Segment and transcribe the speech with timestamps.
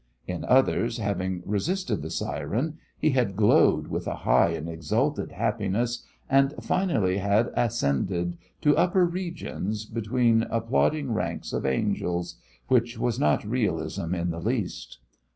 [0.25, 6.03] In others, having resisted the siren, he had glowed with a high and exalted happiness,
[6.27, 12.37] and finally had ascended to upper regions between applauding ranks of angels
[12.67, 14.97] which was not realism in the least.